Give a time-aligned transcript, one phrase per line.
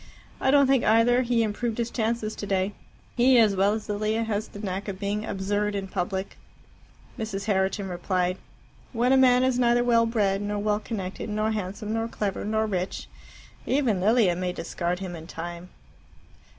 [0.39, 2.73] I don't think, either, he improved his chances today.
[3.15, 6.37] He, as well as Lilia, has the knack of being absurd in public."
[7.19, 7.45] Mrs.
[7.45, 8.39] Herriton replied,
[8.93, 12.65] "When a man is neither well bred, nor well connected, nor handsome, nor clever, nor
[12.65, 13.09] rich,
[13.67, 15.69] even Lilia may discard him in time."